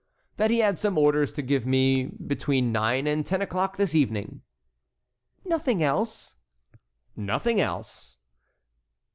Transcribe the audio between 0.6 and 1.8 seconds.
had some orders to give